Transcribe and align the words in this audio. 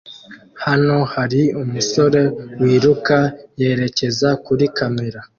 Hano 0.65 0.97
hari 1.13 1.41
umusore 1.61 2.21
wiruka 2.61 3.17
yerekeza 3.59 4.29
kuri 4.45 4.65
kamera 4.77 5.19